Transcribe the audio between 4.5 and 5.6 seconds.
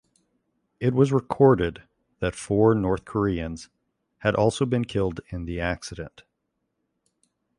been killed in the